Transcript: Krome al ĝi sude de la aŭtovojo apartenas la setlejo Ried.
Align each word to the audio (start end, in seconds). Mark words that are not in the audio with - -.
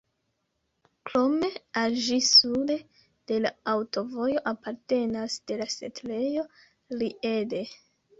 Krome 1.09 1.49
al 1.81 1.97
ĝi 2.05 2.15
sude 2.27 2.77
de 3.31 3.37
la 3.43 3.51
aŭtovojo 3.73 4.41
apartenas 4.53 5.37
la 5.61 5.69
setlejo 5.75 6.47
Ried. 7.03 7.55